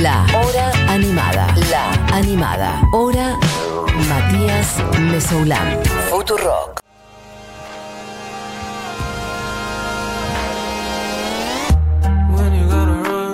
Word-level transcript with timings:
La 0.00 0.24
Hora 0.34 0.72
Animada. 0.88 1.54
La 1.70 1.92
Animada. 2.16 2.80
Hora 2.92 3.38
Matías 4.08 4.82
Mesoulán. 4.98 5.78
Futurock. 6.08 6.80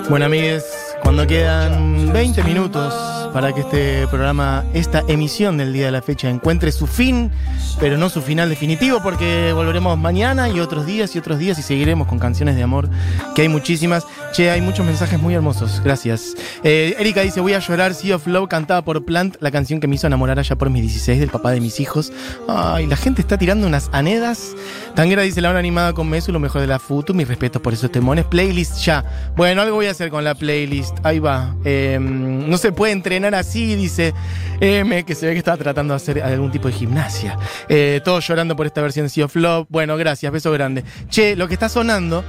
Bueno, 0.08 0.24
amigues, 0.24 0.64
cuando 1.02 1.26
quedan 1.26 2.12
20 2.12 2.42
minutos 2.42 3.17
para 3.32 3.52
que 3.52 3.60
este 3.60 4.06
programa, 4.08 4.64
esta 4.74 5.02
emisión 5.08 5.58
del 5.58 5.72
día 5.72 5.86
de 5.86 5.92
la 5.92 6.02
fecha 6.02 6.30
encuentre 6.30 6.72
su 6.72 6.86
fin, 6.86 7.30
pero 7.78 7.96
no 7.96 8.08
su 8.08 8.22
final 8.22 8.48
definitivo, 8.48 9.00
porque 9.02 9.52
volveremos 9.52 9.98
mañana 9.98 10.48
y 10.48 10.60
otros 10.60 10.86
días 10.86 11.14
y 11.14 11.18
otros 11.18 11.38
días 11.38 11.58
y 11.58 11.62
seguiremos 11.62 12.08
con 12.08 12.18
canciones 12.18 12.56
de 12.56 12.62
amor, 12.62 12.88
que 13.34 13.42
hay 13.42 13.48
muchísimas. 13.48 14.06
Che, 14.32 14.50
hay 14.50 14.60
muchos 14.60 14.84
mensajes 14.84 15.20
muy 15.20 15.34
hermosos, 15.34 15.80
gracias. 15.82 16.34
Eh, 16.62 16.94
Erika 16.98 17.22
dice, 17.22 17.40
voy 17.40 17.54
a 17.54 17.58
llorar, 17.60 17.94
Sea 17.94 18.16
of 18.16 18.26
Love, 18.26 18.48
cantada 18.48 18.82
por 18.82 19.04
Plant, 19.04 19.36
la 19.40 19.50
canción 19.50 19.80
que 19.80 19.88
me 19.88 19.94
hizo 19.94 20.06
enamorar 20.06 20.38
allá 20.38 20.56
por 20.56 20.70
mis 20.70 20.82
16 20.82 21.20
del 21.20 21.30
papá 21.30 21.50
de 21.50 21.60
mis 21.60 21.80
hijos. 21.80 22.12
Ay, 22.48 22.86
la 22.86 22.96
gente 22.96 23.20
está 23.22 23.38
tirando 23.38 23.66
unas 23.66 23.88
anedas. 23.92 24.54
Tanguera 24.94 25.22
dice, 25.22 25.40
la 25.40 25.50
hora 25.50 25.58
animada 25.58 25.92
con 25.92 26.08
Mesu, 26.08 26.32
lo 26.32 26.40
mejor 26.40 26.60
de 26.60 26.66
la 26.66 26.78
Futu, 26.78 27.14
mis 27.14 27.26
respetos 27.26 27.62
por 27.62 27.72
esos 27.72 27.90
temones. 27.90 28.26
Playlist 28.26 28.78
ya. 28.78 29.04
Bueno, 29.36 29.62
algo 29.62 29.76
voy 29.76 29.86
a 29.86 29.92
hacer 29.92 30.10
con 30.10 30.24
la 30.24 30.34
playlist. 30.34 30.98
Ahí 31.04 31.18
va. 31.18 31.54
Eh, 31.64 31.98
no 32.00 32.58
se 32.58 32.72
puede 32.72 32.92
entrenar 32.92 33.17
así, 33.24 33.76
dice 33.76 34.14
M, 34.60 35.04
que 35.04 35.14
se 35.14 35.26
ve 35.26 35.32
que 35.32 35.38
estaba 35.38 35.56
tratando 35.56 35.92
de 35.92 35.96
hacer 35.96 36.22
algún 36.22 36.50
tipo 36.50 36.68
de 36.68 36.74
gimnasia. 36.74 37.36
Eh, 37.68 38.00
todos 38.04 38.26
llorando 38.26 38.56
por 38.56 38.66
esta 38.66 38.80
versión 38.80 39.06
de 39.06 39.10
Sea 39.10 39.26
of. 39.26 39.66
Bueno, 39.68 39.96
gracias, 39.96 40.32
beso 40.32 40.50
grande. 40.52 40.84
Che, 41.08 41.36
lo 41.36 41.48
que 41.48 41.54
está 41.54 41.68
sonando 41.68 42.24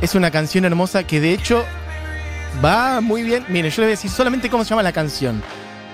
es 0.00 0.14
una 0.14 0.30
canción 0.30 0.64
hermosa 0.64 1.04
que 1.04 1.20
de 1.20 1.32
hecho 1.32 1.64
va 2.64 3.00
muy 3.00 3.22
bien. 3.22 3.44
Miren, 3.48 3.70
yo 3.70 3.82
les 3.82 3.86
voy 3.86 3.86
a 3.86 3.88
decir 3.88 4.10
solamente 4.10 4.48
cómo 4.48 4.64
se 4.64 4.70
llama 4.70 4.82
la 4.82 4.92
canción. 4.92 5.42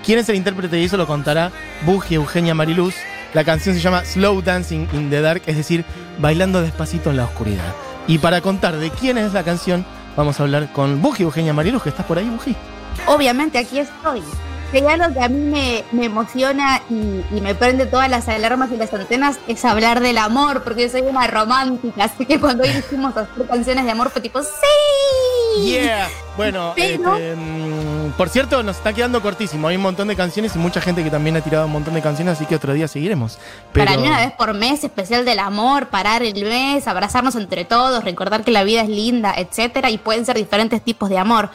¿Quién 0.05 0.19
es 0.19 0.27
el 0.29 0.35
intérprete 0.35 0.79
y 0.79 0.85
eso 0.85 0.97
lo 0.97 1.07
contará 1.07 1.51
Buji 1.85 2.15
Eugenia 2.15 2.53
Mariluz? 2.53 2.95
La 3.33 3.43
canción 3.43 3.73
se 3.73 3.81
llama 3.81 4.03
Slow 4.05 4.41
Dancing 4.41 4.87
in 4.93 5.09
the 5.09 5.21
Dark, 5.21 5.41
es 5.47 5.55
decir, 5.55 5.85
bailando 6.19 6.61
despacito 6.61 7.09
en 7.09 7.17
la 7.17 7.25
oscuridad. 7.25 7.73
Y 8.07 8.17
para 8.17 8.41
contar 8.41 8.77
de 8.77 8.91
quién 8.91 9.17
es 9.17 9.33
la 9.33 9.43
canción, 9.43 9.85
vamos 10.15 10.39
a 10.39 10.43
hablar 10.43 10.71
con 10.73 11.01
Buji 11.01 11.23
Eugenia 11.23 11.53
Mariluz, 11.53 11.83
que 11.83 11.89
estás 11.89 12.05
por 12.05 12.17
ahí, 12.17 12.29
Buji. 12.29 12.55
Obviamente 13.07 13.57
aquí 13.57 13.79
estoy. 13.79 14.21
Si 14.71 14.77
hay 14.79 14.85
algo 14.87 15.13
que 15.13 15.21
a 15.23 15.29
mí 15.29 15.39
me, 15.39 15.83
me 15.91 16.05
emociona 16.05 16.81
y, 16.89 17.23
y 17.35 17.41
me 17.41 17.53
prende 17.53 17.85
todas 17.85 18.09
las 18.09 18.27
alarmas 18.27 18.71
y 18.71 18.77
las 18.77 18.91
antenas 18.91 19.37
es 19.47 19.63
hablar 19.65 19.99
del 19.99 20.17
amor, 20.17 20.63
porque 20.63 20.83
yo 20.83 20.89
soy 20.89 21.01
una 21.01 21.27
romántica, 21.27 22.05
así 22.05 22.25
que 22.25 22.39
cuando 22.39 22.63
hoy 22.63 22.69
hicimos 22.69 23.15
hacer 23.15 23.45
canciones 23.47 23.85
de 23.85 23.91
amor 23.91 24.09
fue 24.09 24.19
tipo, 24.21 24.41
¡sí! 24.41 25.63
Yeah. 25.63 26.09
Bueno, 26.37 26.73
Pero- 26.75 27.15
este, 27.15 27.35
mm, 27.35 28.13
por 28.17 28.29
cierto, 28.29 28.63
nos 28.63 28.77
está 28.77 28.93
quedando 28.93 29.21
cortísimo. 29.21 29.67
Hay 29.67 29.75
un 29.75 29.83
montón 29.83 30.07
de 30.07 30.15
canciones 30.15 30.55
y 30.55 30.57
mucha 30.59 30.81
gente 30.81 31.03
que 31.03 31.11
también 31.11 31.37
ha 31.37 31.41
tirado 31.41 31.67
un 31.67 31.71
montón 31.71 31.93
de 31.93 32.01
canciones, 32.01 32.35
así 32.37 32.47
que 32.47 32.55
otro 32.55 32.73
día 32.73 32.87
seguiremos. 32.87 33.37
Pero... 33.73 33.85
Para 33.85 33.97
mí 33.97 34.07
una 34.07 34.17
vez 34.21 34.31
por 34.31 34.55
mes, 34.55 34.83
especial 34.83 35.23
del 35.23 35.37
amor, 35.37 35.89
parar 35.89 36.23
el 36.23 36.43
mes, 36.45 36.87
abrazarnos 36.87 37.35
entre 37.35 37.63
todos, 37.65 38.03
recordar 38.03 38.43
que 38.43 38.49
la 38.49 38.63
vida 38.63 38.81
es 38.81 38.89
linda, 38.89 39.35
etcétera, 39.37 39.91
y 39.91 39.99
pueden 39.99 40.25
ser 40.25 40.35
diferentes 40.35 40.81
tipos 40.81 41.09
de 41.09 41.19
amor. 41.19 41.51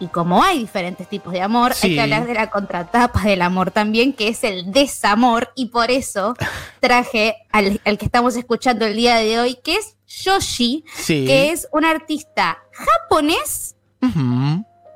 Y 0.00 0.08
como 0.08 0.42
hay 0.42 0.58
diferentes 0.58 1.08
tipos 1.08 1.32
de 1.32 1.40
amor, 1.40 1.72
Sí. 1.74 1.86
hay 1.88 1.94
que 1.94 2.00
hablar 2.00 2.26
de 2.26 2.34
la 2.34 2.50
contratapa 2.50 3.22
del 3.22 3.42
amor 3.42 3.70
también, 3.70 4.12
que 4.12 4.28
es 4.28 4.42
el 4.44 4.72
desamor, 4.72 5.52
y 5.54 5.66
por 5.66 5.90
eso 5.90 6.34
traje 6.80 7.36
al, 7.52 7.80
al 7.84 7.96
que 7.98 8.04
estamos 8.06 8.36
escuchando 8.36 8.84
el 8.86 8.96
día 8.96 9.16
de 9.16 9.38
hoy, 9.38 9.58
que 9.62 9.76
es 9.76 9.96
Yoshi, 10.06 10.84
Sí. 10.96 11.24
que 11.26 11.50
es 11.52 11.68
un 11.72 11.84
artista 11.84 12.58
japonés 12.72 13.76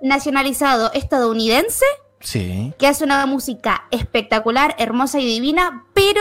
nacionalizado 0.02 0.92
estadounidense 0.92 1.84
Sí. 2.20 2.72
que 2.78 2.86
hace 2.88 3.04
una 3.04 3.24
música 3.26 3.84
espectacular, 3.92 4.74
hermosa 4.78 5.20
y 5.20 5.26
divina, 5.26 5.84
pero, 5.94 6.20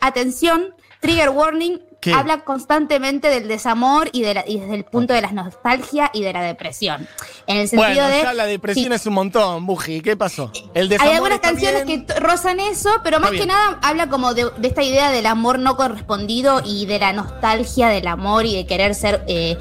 atención, 0.00 0.74
trigger 1.00 1.28
warning, 1.30 1.78
¿Qué? 2.04 2.12
habla 2.12 2.44
constantemente 2.44 3.28
del 3.30 3.48
desamor 3.48 4.10
y, 4.12 4.20
de 4.22 4.34
la- 4.34 4.44
y 4.46 4.60
desde 4.60 4.74
el 4.74 4.84
punto 4.84 5.14
de 5.14 5.22
la 5.22 5.32
nostalgia 5.32 6.10
y 6.12 6.22
de 6.22 6.32
la 6.34 6.42
depresión. 6.42 7.08
En 7.46 7.56
el 7.56 7.68
sentido 7.68 7.92
Bueno, 8.02 8.08
de... 8.08 8.22
ya 8.22 8.34
la 8.34 8.44
depresión 8.44 8.88
sí, 8.88 8.92
es 8.94 9.06
un 9.06 9.14
montón, 9.14 9.64
Buji. 9.66 10.02
¿Qué 10.02 10.16
pasó? 10.16 10.52
El 10.74 10.92
hay 11.00 11.12
algunas 11.12 11.40
canciones 11.40 11.86
bien. 11.86 12.04
que 12.04 12.20
rozan 12.20 12.60
eso, 12.60 12.90
pero 13.02 13.20
más 13.20 13.30
que 13.30 13.46
nada 13.46 13.78
habla 13.82 14.08
como 14.08 14.34
de, 14.34 14.50
de 14.58 14.68
esta 14.68 14.82
idea 14.82 15.10
del 15.10 15.24
amor 15.26 15.58
no 15.58 15.76
correspondido 15.76 16.60
y 16.64 16.84
de 16.86 16.98
la 16.98 17.12
nostalgia 17.14 17.88
del 17.88 18.06
amor 18.06 18.44
y 18.44 18.54
de 18.54 18.66
querer 18.66 18.94
ser 18.94 19.24
eh, 19.26 19.56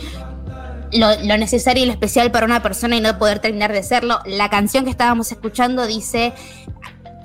lo, 0.92 1.08
lo 1.24 1.38
necesario 1.38 1.84
y 1.84 1.86
lo 1.88 1.92
especial 1.94 2.30
para 2.32 2.46
una 2.46 2.62
persona 2.62 2.96
y 2.98 3.02
no 3.02 3.18
poder 3.18 3.40
terminar 3.40 3.72
de 3.72 3.84
serlo. 3.84 4.20
La 4.26 4.50
canción 4.50 4.84
que 4.84 4.92
estábamos 4.92 5.32
escuchando 5.32 5.88
dice... 5.88 6.34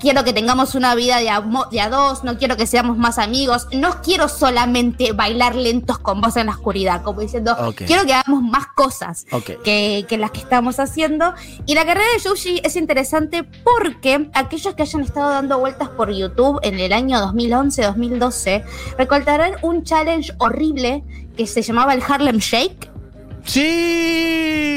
Quiero 0.01 0.25
que 0.25 0.33
tengamos 0.33 0.75
una 0.75 0.95
vida 0.95 1.19
de, 1.19 1.29
a 1.31 1.41
dos, 1.91 2.25
no 2.25 2.39
quiero 2.39 2.57
que 2.57 2.67
seamos 2.67 2.97
más 2.97 3.19
amigos, 3.19 3.67
no 3.73 4.01
quiero 4.03 4.29
solamente 4.29 5.13
bailar 5.13 5.57
lentos 5.57 5.99
con 5.99 6.21
vos 6.21 6.37
en 6.37 6.47
la 6.47 6.53
oscuridad, 6.53 7.03
como 7.03 7.21
diciendo, 7.21 7.57
quiero 7.75 8.05
que 8.05 8.15
hagamos 8.15 8.43
más 8.43 8.67
cosas 8.75 9.27
que, 9.65 10.07
que 10.09 10.19
las 10.19 10.31
que 10.31 10.39
estamos 10.41 10.79
haciendo. 10.79 11.35
Y 11.67 11.75
la 11.75 11.85
carrera 11.85 12.07
de 12.15 12.21
Yoshi 12.23 12.61
es 12.63 12.77
interesante 12.77 13.43
porque 13.43 14.31
aquellos 14.35 14.75
que 14.75 14.83
hayan 14.83 15.03
estado 15.03 15.31
dando 15.31 15.59
vueltas 15.59 15.89
por 15.89 16.13
YouTube 16.13 16.61
en 16.63 16.79
el 16.79 16.93
año 16.93 17.19
2011-2012 17.19 18.65
recordarán 18.99 19.55
un 19.63 19.83
challenge 19.83 20.33
horrible 20.39 21.03
que 21.37 21.47
se 21.47 21.63
llamaba 21.63 21.95
el 21.95 22.03
Harlem 22.07 22.39
Shake. 22.39 22.91
¡Sí! 23.45 24.75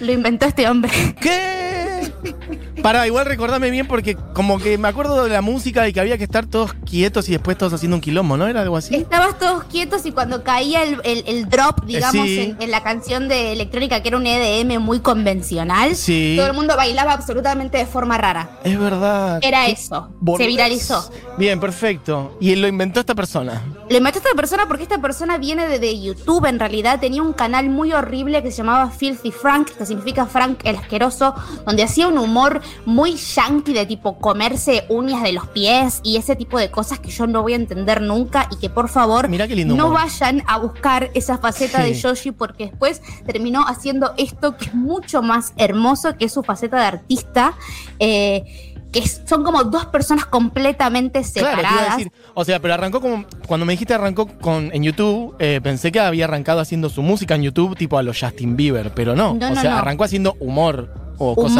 Lo 0.00 0.12
inventó 0.12 0.46
este 0.46 0.68
hombre. 0.68 0.92
¿Qué? 1.20 2.12
Para, 2.82 3.06
igual 3.06 3.26
recordame 3.26 3.70
bien 3.70 3.86
porque 3.86 4.16
como 4.34 4.58
que 4.58 4.78
me 4.78 4.88
acuerdo 4.88 5.24
de 5.24 5.30
la 5.30 5.42
música 5.42 5.86
y 5.88 5.92
que 5.92 6.00
había 6.00 6.16
que 6.18 6.24
estar 6.24 6.46
todos 6.46 6.72
quietos 6.88 7.28
y 7.28 7.32
después 7.32 7.56
todos 7.58 7.72
haciendo 7.72 7.96
un 7.96 8.00
quilombo, 8.00 8.36
¿no? 8.36 8.46
¿Era 8.46 8.62
algo 8.62 8.76
así? 8.76 8.94
Estabas 8.94 9.38
todos 9.38 9.64
quietos 9.64 10.04
y 10.06 10.12
cuando 10.12 10.42
caía 10.42 10.82
el, 10.82 11.00
el- 11.04 11.24
el 11.26 11.48
drop, 11.48 11.84
digamos, 11.84 12.26
Sí. 12.26 12.40
en, 12.40 12.56
en 12.60 12.70
la 12.70 12.82
canción 12.82 13.28
de 13.28 13.52
electrónica, 13.52 14.02
que 14.02 14.08
era 14.08 14.16
un 14.16 14.26
EDM 14.26 14.78
muy 14.80 15.00
convencional, 15.00 15.94
Sí. 15.96 16.34
todo 16.36 16.46
el 16.48 16.54
mundo 16.54 16.76
bailaba 16.76 17.12
absolutamente 17.12 17.78
de 17.78 17.86
forma 17.86 18.18
rara. 18.18 18.50
Es 18.64 18.78
verdad. 18.78 19.38
Era 19.42 19.66
eso. 19.68 20.08
Se 20.36 20.46
viralizó. 20.46 21.10
Bien, 21.38 21.60
perfecto. 21.60 22.36
Y 22.40 22.54
lo 22.56 22.66
inventó 22.68 23.00
esta 23.00 23.14
persona. 23.14 23.62
Lo 23.88 23.96
inventó 23.96 24.18
esta 24.18 24.34
persona 24.34 24.66
porque 24.68 24.82
esta 24.84 25.00
persona 25.00 25.38
viene 25.38 25.66
de, 25.68 25.78
de 25.78 26.00
YouTube, 26.00 26.46
en 26.46 26.58
realidad 26.58 27.00
tenía 27.00 27.22
un 27.22 27.32
canal 27.32 27.68
muy 27.70 27.92
horrible 27.92 28.42
que 28.42 28.50
se 28.50 28.58
llamaba 28.58 28.90
Filthy 28.90 29.32
Frank, 29.32 29.68
que 29.76 29.86
significa 29.86 30.26
Frank 30.26 30.60
el 30.64 30.76
asqueroso, 30.76 31.34
donde 31.66 31.82
hacía 31.82 32.08
un 32.08 32.18
humor 32.18 32.60
muy 32.86 33.16
yankee 33.16 33.72
de 33.72 33.86
tipo 33.86 34.18
comerse 34.18 34.84
uñas 34.88 35.22
de 35.22 35.32
los 35.32 35.46
pies 35.48 36.00
y 36.02 36.16
ese 36.16 36.36
tipo 36.36 36.58
de 36.58 36.70
cosas 36.70 36.98
que 36.98 37.10
yo 37.10 37.26
no 37.26 37.42
voy 37.42 37.52
a 37.52 37.56
entender 37.56 38.00
nunca 38.00 38.48
y 38.50 38.56
que 38.56 38.70
por 38.70 38.88
favor 38.88 39.28
no 39.28 39.74
humor. 39.86 39.92
vayan 39.94 40.42
a 40.46 40.58
buscar 40.58 41.10
esa 41.14 41.38
faceta 41.38 41.82
de. 41.82 41.94
Yoshi 41.94 42.30
porque 42.32 42.66
después 42.66 43.02
terminó 43.26 43.64
haciendo 43.66 44.14
esto 44.16 44.56
que 44.56 44.66
es 44.66 44.74
mucho 44.74 45.22
más 45.22 45.52
hermoso, 45.56 46.16
que 46.16 46.24
es 46.26 46.32
su 46.32 46.42
faceta 46.42 46.78
de 46.78 46.84
artista. 46.84 47.54
eh, 47.98 48.66
que 48.92 49.06
son 49.06 49.44
como 49.44 49.62
dos 49.62 49.86
personas 49.86 50.26
completamente 50.26 51.22
Claro, 51.22 51.32
te 51.32 51.40
iba 51.40 51.50
a 51.50 51.72
separadas. 51.74 51.96
decir. 51.98 52.12
O 52.34 52.44
sea, 52.44 52.58
pero 52.60 52.74
arrancó 52.74 53.00
como. 53.00 53.24
Cuando 53.46 53.64
me 53.64 53.72
dijiste 53.72 53.94
arrancó 53.94 54.26
con, 54.26 54.70
en 54.74 54.82
YouTube, 54.82 55.36
eh, 55.38 55.60
pensé 55.62 55.92
que 55.92 56.00
había 56.00 56.24
arrancado 56.24 56.58
haciendo 56.58 56.88
su 56.88 57.00
música 57.02 57.36
en 57.36 57.42
YouTube, 57.42 57.76
tipo 57.76 57.98
a 57.98 58.02
los 58.02 58.18
Justin 58.20 58.56
Bieber, 58.56 58.92
pero 58.92 59.14
no. 59.14 59.34
No, 59.34 59.46
o 59.46 59.50
no, 59.50 59.60
sea, 59.60 59.70
no. 59.70 59.76
arrancó 59.78 60.02
haciendo 60.02 60.36
humor 60.40 60.92
o 61.18 61.36
cosas. 61.36 61.54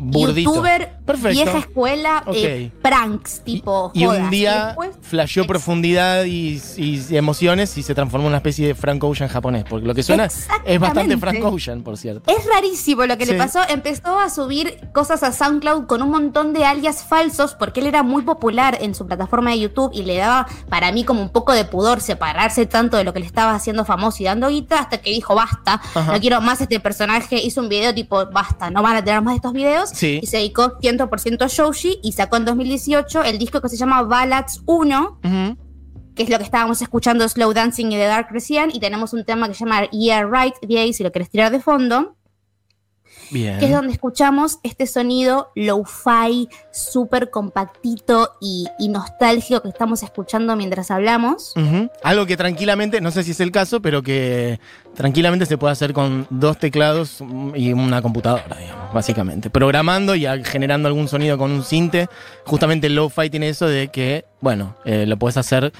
Burdito. 0.00 0.50
youtuber, 0.50 0.96
Perfecto. 1.04 1.28
vieja 1.30 1.58
escuela, 1.58 2.24
eh, 2.32 2.70
pranks, 2.82 3.42
tipo 3.44 3.90
Y, 3.94 4.02
y 4.02 4.06
un 4.06 4.30
día 4.30 4.66
después- 4.68 4.90
flasheó 5.02 5.46
profundidad 5.46 6.24
y, 6.24 6.60
y 6.76 7.16
emociones 7.16 7.76
y 7.78 7.82
se 7.82 7.94
transformó 7.94 8.26
en 8.26 8.28
una 8.30 8.36
especie 8.38 8.66
de 8.68 8.74
Frank 8.74 9.02
Ocean 9.04 9.28
japonés. 9.28 9.64
Porque 9.68 9.86
lo 9.86 9.94
que 9.94 10.02
suena 10.02 10.24
es 10.26 10.46
bastante 10.48 10.72
Exactamente. 10.74 11.16
Frank 11.18 11.44
Ocean, 11.44 11.82
por 11.82 11.96
cierto. 11.96 12.30
Es 12.30 12.44
rarísimo 12.46 13.04
lo 13.06 13.16
que 13.18 13.26
Sí. 13.26 13.32
le 13.32 13.38
pasó. 13.38 13.60
Empezó 13.68 14.18
a 14.18 14.30
subir 14.30 14.78
cosas 14.92 15.22
a 15.22 15.32
SoundCloud 15.32 15.86
con 15.86 16.02
un 16.02 16.10
montón 16.10 16.52
de 16.52 16.64
alias 16.64 17.04
falsos 17.04 17.54
porque 17.54 17.80
él 17.80 17.86
era 17.86 18.02
muy 18.02 18.22
popular 18.22 18.78
en 18.80 18.94
su 18.94 19.06
plataforma 19.06 19.50
de 19.50 19.60
YouTube 19.60 19.90
y 19.92 20.02
le 20.02 20.16
daba 20.16 20.46
para 20.68 20.92
mí 20.92 21.04
como 21.04 21.20
un 21.22 21.28
poco 21.30 21.52
de 21.52 21.64
pudor 21.64 22.00
separarse 22.00 22.66
tanto 22.66 22.96
de 22.96 23.04
lo 23.04 23.12
que 23.12 23.20
le 23.20 23.26
estaba 23.26 23.54
haciendo 23.54 23.84
famoso 23.84 24.22
y 24.22 24.26
dando 24.26 24.48
guita 24.48 24.78
hasta 24.80 24.98
que 24.98 25.10
dijo 25.10 25.34
basta, 25.34 25.80
Ajá. 25.94 26.12
no 26.12 26.20
quiero 26.20 26.40
más 26.40 26.60
este 26.60 26.80
personaje. 26.80 27.36
Hizo 27.42 27.60
un 27.60 27.68
video 27.68 27.94
tipo 27.94 28.26
basta, 28.26 28.70
no 28.70 28.82
van 28.82 28.96
a 28.96 29.04
tener 29.04 29.20
más 29.22 29.32
de 29.32 29.36
estos 29.36 29.52
videos 29.52 29.89
Sí. 29.94 30.20
y 30.22 30.26
se 30.26 30.38
dedicó 30.38 30.78
100% 30.78 31.42
a 31.42 31.46
Shoshi 31.48 31.98
y 32.02 32.12
sacó 32.12 32.36
en 32.36 32.44
2018 32.44 33.22
el 33.24 33.38
disco 33.38 33.60
que 33.60 33.68
se 33.68 33.76
llama 33.76 34.02
Ballads 34.02 34.62
1 34.66 35.20
Ujú. 35.24 35.56
que 36.14 36.22
es 36.24 36.28
lo 36.30 36.38
que 36.38 36.44
estábamos 36.44 36.82
escuchando 36.82 37.28
Slow 37.28 37.52
Dancing 37.52 37.86
y 37.86 37.90
The 37.96 38.04
Dark 38.06 38.28
Recian, 38.30 38.70
y 38.74 38.80
tenemos 38.80 39.12
un 39.12 39.24
tema 39.24 39.48
que 39.48 39.54
se 39.54 39.64
llama 39.64 39.88
Yeah 39.90 40.26
Right, 40.26 40.54
de 40.60 40.78
ahí 40.78 40.92
si 40.92 41.02
lo 41.02 41.12
querés 41.12 41.30
tirar 41.30 41.50
de 41.50 41.60
fondo. 41.60 42.16
Bien. 43.30 43.58
que 43.58 43.66
es 43.66 43.72
donde 43.72 43.92
escuchamos 43.92 44.58
este 44.62 44.86
sonido 44.86 45.50
low-fi, 45.54 46.48
súper 46.72 47.30
compactito 47.30 48.32
y, 48.40 48.66
y 48.78 48.88
nostálgico 48.88 49.62
que 49.62 49.68
estamos 49.68 50.02
escuchando 50.02 50.56
mientras 50.56 50.90
hablamos. 50.90 51.54
Algo 52.02 52.26
que 52.26 52.36
tranquilamente, 52.36 53.00
no 53.00 53.10
sé 53.10 53.22
si 53.22 53.32
es 53.32 53.40
el 53.40 53.52
caso, 53.52 53.80
pero 53.80 54.02
que 54.02 54.58
tranquilamente 54.94 55.46
se 55.46 55.58
puede 55.58 55.72
hacer 55.72 55.92
con 55.92 56.26
dos 56.30 56.58
teclados 56.58 57.22
y 57.54 57.72
una 57.72 58.02
computadora, 58.02 58.56
digamos, 58.58 58.92
básicamente. 58.92 59.50
Programando 59.50 60.14
y 60.14 60.26
generando 60.44 60.88
algún 60.88 61.08
sonido 61.08 61.38
con 61.38 61.50
un 61.50 61.64
cinte. 61.64 62.08
Justamente 62.44 62.88
el 62.88 62.94
lo-fi 62.94 63.30
tiene 63.30 63.48
eso 63.48 63.66
de 63.66 63.88
que, 63.88 64.24
bueno, 64.40 64.76
eh, 64.84 65.06
lo 65.06 65.16
puedes 65.16 65.36
hacer. 65.36 65.72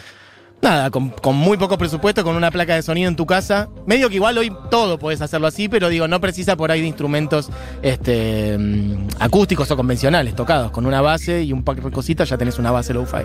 Nada, 0.63 0.91
con, 0.91 1.09
con 1.09 1.37
muy 1.37 1.57
poco 1.57 1.79
presupuesto, 1.79 2.23
con 2.23 2.37
una 2.37 2.51
placa 2.51 2.75
de 2.75 2.83
sonido 2.83 3.09
en 3.09 3.17
tu 3.17 3.25
casa. 3.25 3.71
Medio 3.87 4.11
que 4.11 4.17
igual 4.17 4.37
hoy 4.37 4.53
todo 4.71 4.99
puedes 4.99 5.23
hacerlo 5.23 5.47
así, 5.47 5.71
pero 5.71 5.89
digo, 5.89 6.07
no 6.07 6.21
precisa 6.21 6.55
por 6.55 6.71
ahí 6.71 6.83
de 6.83 6.87
instrumentos 6.87 7.49
este, 7.81 8.59
mm, 8.59 9.09
acústicos 9.21 9.71
o 9.71 9.77
convencionales 9.77 10.35
tocados. 10.35 10.71
Con 10.71 10.85
una 10.85 11.01
base 11.01 11.43
y 11.43 11.53
un 11.55 11.65
par 11.65 11.81
de 11.81 11.91
cositas 11.91 12.29
ya 12.29 12.37
tenés 12.37 12.59
una 12.59 12.71
base 12.71 12.93
lo-fi. 12.93 13.25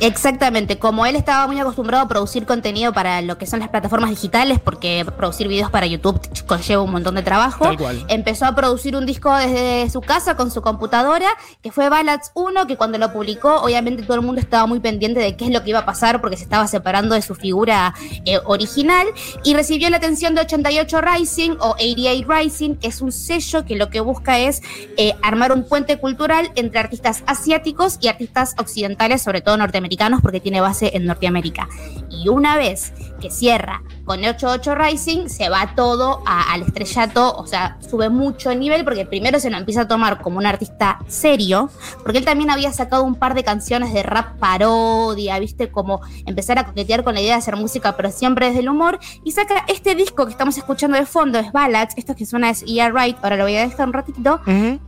Exactamente, 0.00 0.78
como 0.78 1.06
él 1.06 1.16
estaba 1.16 1.46
muy 1.46 1.58
acostumbrado 1.60 2.04
a 2.04 2.08
producir 2.08 2.46
contenido 2.46 2.92
para 2.92 3.22
lo 3.22 3.38
que 3.38 3.46
son 3.46 3.60
las 3.60 3.68
plataformas 3.68 4.10
digitales, 4.10 4.60
porque 4.60 5.04
producir 5.16 5.48
videos 5.48 5.70
para 5.70 5.86
YouTube 5.86 6.20
conlleva 6.46 6.82
un 6.82 6.92
montón 6.92 7.14
de 7.14 7.22
trabajo, 7.22 7.64
Tal 7.64 7.76
cual. 7.76 8.04
empezó 8.08 8.46
a 8.46 8.54
producir 8.54 8.96
un 8.96 9.06
disco 9.06 9.34
desde 9.34 9.88
su 9.90 10.00
casa 10.00 10.36
con 10.36 10.50
su 10.50 10.62
computadora, 10.62 11.26
que 11.62 11.72
fue 11.72 11.88
Ballads 11.88 12.32
1, 12.34 12.66
que 12.66 12.76
cuando 12.76 12.98
lo 12.98 13.12
publicó, 13.12 13.62
obviamente 13.62 14.02
todo 14.02 14.16
el 14.16 14.22
mundo 14.22 14.40
estaba 14.40 14.66
muy 14.66 14.80
pendiente 14.80 15.20
de 15.20 15.36
qué 15.36 15.46
es 15.46 15.50
lo 15.50 15.62
que 15.62 15.70
iba 15.70 15.80
a 15.80 15.86
pasar, 15.86 16.20
porque 16.20 16.36
se 16.36 16.44
estaba 16.44 16.66
separando 16.66 17.14
de 17.14 17.22
su 17.22 17.34
figura 17.34 17.94
eh, 18.24 18.38
original, 18.44 19.06
y 19.44 19.54
recibió 19.54 19.90
la 19.90 19.98
atención 19.98 20.34
de 20.34 20.42
88 20.42 21.00
Rising 21.00 21.50
o 21.60 21.70
88 21.72 22.26
Rising, 22.28 22.74
que 22.76 22.88
es 22.88 23.00
un 23.00 23.12
sello 23.12 23.64
que 23.64 23.76
lo 23.76 23.90
que 23.90 24.00
busca 24.00 24.38
es 24.38 24.62
eh, 24.96 25.14
armar 25.22 25.52
un 25.52 25.64
puente 25.64 25.98
cultural 25.98 26.50
entre 26.54 26.80
artistas 26.80 27.22
asiáticos 27.26 27.98
y 28.00 28.08
artistas 28.08 28.54
occidentales, 28.58 29.22
sobre 29.22 29.40
todo 29.40 29.56
norteamericanos, 29.56 29.81
porque 30.22 30.40
tiene 30.40 30.60
base 30.60 30.90
en 30.96 31.04
Norteamérica. 31.06 31.68
Y 32.10 32.28
una 32.28 32.56
vez 32.56 32.92
que 33.20 33.30
cierra 33.30 33.82
con 34.04 34.18
88 34.20 34.74
Rising, 34.74 35.28
se 35.28 35.48
va 35.48 35.74
todo 35.74 36.22
a- 36.26 36.52
al 36.52 36.62
estrellato, 36.62 37.34
o 37.36 37.46
sea, 37.46 37.78
sube 37.88 38.08
mucho 38.10 38.50
el 38.50 38.58
nivel, 38.60 38.84
porque 38.84 39.06
primero 39.06 39.38
se 39.38 39.48
lo 39.50 39.56
empieza 39.56 39.82
a 39.82 39.88
tomar 39.88 40.20
como 40.20 40.38
un 40.38 40.46
artista 40.46 40.98
serio, 41.06 41.70
porque 42.02 42.18
él 42.18 42.24
también 42.24 42.50
había 42.50 42.72
sacado 42.72 43.04
un 43.04 43.14
par 43.14 43.34
de 43.34 43.44
canciones 43.44 43.92
de 43.94 44.02
rap 44.02 44.38
parodia, 44.38 45.38
viste, 45.38 45.70
como 45.70 46.00
empezar 46.26 46.58
a 46.58 46.66
coquetear 46.66 47.04
con 47.04 47.14
la 47.14 47.20
idea 47.20 47.34
de 47.34 47.38
hacer 47.38 47.56
música, 47.56 47.96
pero 47.96 48.10
siempre 48.10 48.46
desde 48.48 48.60
el 48.60 48.68
humor, 48.68 48.98
y 49.24 49.30
saca 49.32 49.64
este 49.68 49.94
disco 49.94 50.24
que 50.26 50.32
estamos 50.32 50.56
escuchando 50.58 50.96
de 50.96 51.06
fondo, 51.06 51.38
es 51.38 51.52
Ballads, 51.52 51.94
esto 51.96 52.14
que 52.16 52.26
suena 52.26 52.50
es 52.50 52.64
Yeah 52.64 52.90
Right, 52.90 53.16
ahora 53.22 53.36
lo 53.36 53.44
voy 53.44 53.56
a 53.56 53.60
dejar 53.68 53.86
un 53.86 53.92
ratito, 53.92 54.40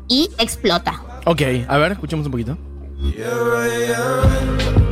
y 0.08 0.30
explota. 0.38 1.00
Ok, 1.26 1.40
a 1.68 1.78
ver, 1.78 1.92
escuchemos 1.92 2.26
un 2.26 2.32
poquito. 2.32 2.58
que 3.14 4.83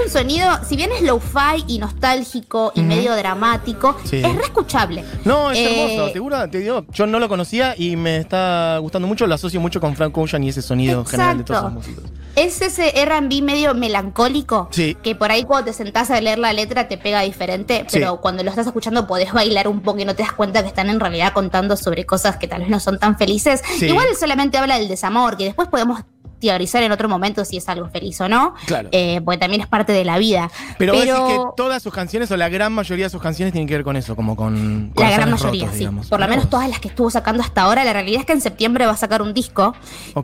es 0.00 0.06
un 0.06 0.10
sonido, 0.10 0.48
si 0.68 0.76
bien 0.76 0.90
es 0.92 1.02
low-fi 1.02 1.64
y 1.66 1.78
nostálgico 1.78 2.72
y 2.74 2.82
medio 2.82 3.14
dramático, 3.14 3.96
Sí. 4.04 4.16
es 4.24 4.34
re 4.34 4.42
escuchable. 4.42 5.04
No, 5.24 5.50
es 5.50 5.58
Eh, 5.58 5.92
hermoso, 5.94 6.12
te 6.12 6.18
juro, 6.18 6.50
te 6.50 6.58
digo, 6.58 6.84
yo 6.92 7.06
no 7.06 7.18
lo 7.18 7.28
conocía 7.28 7.74
y 7.76 7.96
me 7.96 8.18
está 8.18 8.78
gustando 8.78 9.06
mucho, 9.08 9.26
lo 9.26 9.34
asocio 9.34 9.60
mucho 9.60 9.80
con 9.80 9.94
Frank 9.96 10.16
Ocean 10.16 10.42
y 10.44 10.48
ese 10.48 10.62
sonido 10.62 11.04
general 11.04 11.38
de 11.38 11.44
todos 11.44 11.60
esos 11.60 11.72
músicos. 11.72 12.04
Es 12.36 12.60
ese 12.62 12.92
RB 13.04 13.42
medio 13.42 13.74
melancólico, 13.74 14.68
Sí. 14.72 14.96
que 15.02 15.14
por 15.14 15.30
ahí 15.30 15.44
cuando 15.44 15.66
te 15.66 15.72
sentás 15.72 16.10
a 16.10 16.20
leer 16.20 16.38
la 16.38 16.52
letra 16.52 16.88
te 16.88 16.98
pega 16.98 17.20
diferente, 17.20 17.84
Sí. 17.88 17.98
pero 18.00 18.20
cuando 18.20 18.42
lo 18.42 18.50
estás 18.50 18.66
escuchando 18.66 19.06
podés 19.06 19.32
bailar 19.32 19.68
un 19.68 19.80
poco 19.80 20.00
y 20.00 20.04
no 20.04 20.14
te 20.16 20.22
das 20.24 20.32
cuenta 20.32 20.62
que 20.62 20.68
están 20.68 20.90
en 20.90 20.98
realidad 20.98 21.32
contando 21.32 21.76
sobre 21.76 22.04
cosas 22.06 22.36
que 22.36 22.48
tal 22.48 22.62
vez 22.62 22.70
no 22.70 22.80
son 22.80 22.98
tan 22.98 23.16
felices. 23.16 23.62
Igual 23.80 24.06
solamente 24.18 24.58
habla 24.58 24.78
del 24.78 24.88
desamor, 24.88 25.36
que 25.36 25.44
después 25.44 25.68
podemos 25.68 26.00
teorizar 26.44 26.82
en 26.82 26.92
otro 26.92 27.08
momento 27.08 27.44
si 27.44 27.56
es 27.56 27.68
algo 27.68 27.88
feliz 27.88 28.20
o 28.20 28.28
no, 28.28 28.54
Claro. 28.66 28.88
eh, 28.92 29.20
porque 29.24 29.38
también 29.38 29.60
es 29.62 29.66
parte 29.66 29.92
de 29.92 30.04
la 30.04 30.18
vida. 30.18 30.50
Pero, 30.78 30.92
vos 30.94 31.02
decís 31.02 31.14
que 31.28 31.38
todas 31.56 31.82
sus 31.82 31.92
canciones, 31.92 32.30
o 32.30 32.36
la 32.36 32.48
gran 32.48 32.72
mayoría 32.72 33.06
de 33.06 33.10
sus 33.10 33.20
canciones, 33.22 33.52
tienen 33.52 33.66
que 33.68 33.74
ver 33.74 33.84
con 33.84 33.96
eso, 33.96 34.14
como 34.16 34.36
con. 34.36 34.92
La 34.96 35.10
gran 35.10 35.30
mayoría, 35.30 35.62
rotos, 35.64 35.72
sí. 35.74 35.78
digamos. 35.80 36.08
Por 36.08 36.20
lo 36.20 36.28
menos 36.28 36.48
todas 36.50 36.68
las 36.68 36.78
que 36.80 36.88
estuvo 36.88 37.10
sacando 37.10 37.42
hasta 37.42 37.62
ahora. 37.62 37.84
La 37.84 37.92
realidad 37.92 38.20
es 38.20 38.26
que 38.26 38.32
en 38.32 38.40
septiembre 38.40 38.86
va 38.86 38.92
a 38.92 38.96
sacar 38.96 39.22
un 39.22 39.32
disco 39.34 39.74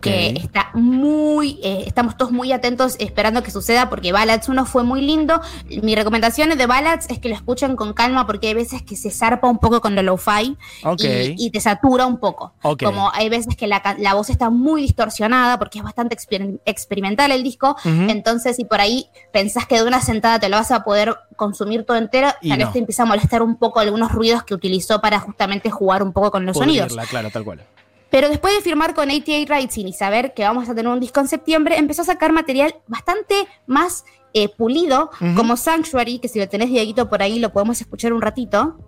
que 0.00 0.30
está 0.36 0.70
muy. 0.74 1.58
eh, 1.62 1.84
estamos 1.86 2.16
todos 2.16 2.32
muy 2.32 2.52
atentos 2.52 2.96
esperando 2.98 3.42
que 3.42 3.50
suceda 3.50 3.88
porque 3.90 4.12
Ballads 4.12 4.48
1 4.48 4.64
fue 4.66 4.82
muy 4.84 5.00
lindo. 5.00 5.40
Mi 5.82 5.94
recomendación 5.94 6.56
de 6.56 6.66
Ballads 6.66 7.06
es 7.10 7.18
que 7.18 7.28
lo 7.28 7.34
escuchen 7.34 7.76
con 7.76 7.92
calma 7.92 8.26
porque 8.26 8.48
hay 8.48 8.54
veces 8.54 8.82
que 8.82 8.96
se 8.96 9.10
zarpa 9.10 9.48
un 9.48 9.58
poco 9.58 9.80
con 9.80 9.94
lo 9.94 10.02
lo-fi 10.02 10.56
y, 10.98 11.46
y 11.46 11.50
te 11.50 11.60
satura 11.60 12.06
un 12.06 12.18
poco. 12.18 12.52
Como 12.82 13.10
hay 13.12 13.28
veces 13.28 13.56
que 13.56 13.66
la, 13.66 13.82
la 13.98 14.14
voz 14.14 14.30
está 14.30 14.50
muy 14.50 14.82
distorsionada 14.82 15.58
porque 15.58 15.78
es 15.78 15.84
bastante 15.84 16.09
exper- 16.10 16.60
experimental 16.64 17.32
el 17.32 17.42
disco. 17.42 17.76
Entonces, 17.84 18.56
si 18.56 18.64
por 18.64 18.80
ahí 18.80 19.06
pensás 19.32 19.66
que 19.66 19.76
de 19.76 19.84
una 19.86 20.00
sentada 20.00 20.38
te 20.38 20.48
lo 20.48 20.56
vas 20.56 20.70
a 20.70 20.84
poder 20.84 21.16
consumir 21.36 21.84
todo 21.84 21.96
entero, 21.96 22.28
Y 22.40 22.48
tal 22.50 22.58
vez 22.58 22.66
no. 22.68 22.72
te 22.72 22.78
empieza 22.80 23.02
a 23.02 23.06
molestar 23.06 23.42
un 23.42 23.56
poco 23.58 23.80
algunos 23.80 24.12
ruidos 24.12 24.42
que 24.44 24.54
utilizó 24.54 25.00
para 25.00 25.18
justamente 25.20 25.70
jugar 25.70 26.02
un 26.02 26.12
poco 26.12 26.30
con 26.30 26.44
los 26.46 26.56
sonidos. 26.56 26.96
Claro, 27.08 27.30
tal 27.30 27.44
cual. 27.44 27.64
Pero 28.10 28.28
después 28.28 28.52
de 28.54 28.60
firmar 28.60 28.94
con 28.94 29.08
88 29.08 29.52
Rising 29.54 29.86
y 29.86 29.92
saber 29.92 30.34
que 30.34 30.42
vamos 30.42 30.68
a 30.68 30.74
tener 30.74 30.90
un 30.92 30.98
disco 30.98 31.20
en 31.20 31.28
septiembre, 31.28 31.78
empezó 31.78 32.02
a 32.02 32.06
sacar 32.06 32.32
material 32.32 32.74
bastante 32.88 33.46
más 33.66 34.04
eh, 34.34 34.48
pulido, 34.48 35.10
como 35.36 35.56
Sanctuary, 35.56 36.18
que 36.18 36.26
si 36.28 36.38
lo 36.40 36.48
tenés 36.48 36.70
Dieguito 36.70 37.08
por 37.08 37.22
ahí 37.22 37.38
lo 37.38 37.52
podemos 37.52 37.80
escuchar 37.80 38.12
un 38.12 38.20
ratito. 38.22 38.78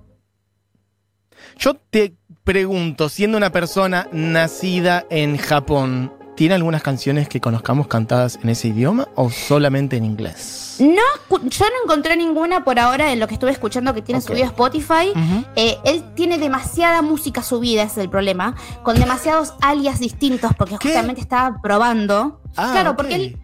Yo 1.58 1.74
te 1.74 2.16
pregunto, 2.44 3.08
siendo 3.08 3.36
una 3.38 3.50
persona 3.50 4.08
nacida 4.12 5.04
en 5.10 5.36
Japón, 5.36 6.12
¿tiene 6.36 6.54
algunas 6.54 6.82
canciones 6.82 7.28
que 7.28 7.40
conozcamos 7.40 7.86
cantadas 7.86 8.38
en 8.42 8.48
ese 8.50 8.68
idioma 8.68 9.08
o 9.14 9.30
solamente 9.30 9.96
en 9.96 10.04
inglés? 10.04 10.76
No, 10.80 11.02
yo 11.30 11.64
no 11.66 11.84
encontré 11.84 12.16
ninguna 12.16 12.64
por 12.64 12.78
ahora 12.78 13.12
en 13.12 13.20
lo 13.20 13.28
que 13.28 13.34
estuve 13.34 13.50
escuchando 13.50 13.92
que 13.94 14.02
tiene 14.02 14.20
Ok. 14.20 14.26
subido 14.28 14.46
Spotify. 14.46 15.12
Eh, 15.54 15.76
él 15.84 16.02
tiene 16.14 16.38
demasiada 16.38 17.02
música 17.02 17.42
subida, 17.42 17.82
ese 17.82 17.92
es 18.00 18.04
el 18.04 18.10
problema, 18.10 18.54
con 18.82 18.98
demasiados 18.98 19.54
alias 19.60 19.98
distintos, 20.00 20.52
porque 20.56 20.78
¿Qué? 20.78 20.88
justamente 20.88 21.20
estaba 21.20 21.60
probando. 21.62 22.40
Ah, 22.56 22.70
claro, 22.72 22.96
porque 22.96 23.14
él, 23.14 23.38